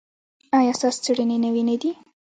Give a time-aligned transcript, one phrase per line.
[0.57, 1.91] ایا ستاسو څیړنې نوې نه دي؟